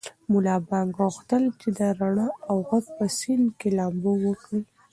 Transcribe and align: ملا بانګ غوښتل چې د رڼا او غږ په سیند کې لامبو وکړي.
ملا 0.31 0.55
بانګ 0.69 0.89
غوښتل 0.99 1.43
چې 1.59 1.69
د 1.77 1.79
رڼا 1.99 2.29
او 2.49 2.55
غږ 2.69 2.85
په 2.97 3.05
سیند 3.17 3.47
کې 3.59 3.69
لامبو 3.77 4.11
وکړي. 4.25 4.61